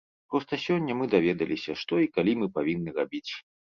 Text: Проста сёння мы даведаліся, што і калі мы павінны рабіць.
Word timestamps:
Проста 0.35 0.57
сёння 0.63 0.93
мы 1.03 1.09
даведаліся, 1.13 1.79
што 1.85 2.03
і 2.07 2.11
калі 2.19 2.37
мы 2.43 2.53
павінны 2.61 3.01
рабіць. 3.01 3.29